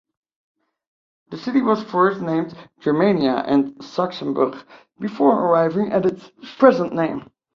[1.29, 4.63] The city was first named "Germania" and "Sachsenburg"
[4.99, 7.29] before arriving at its present name.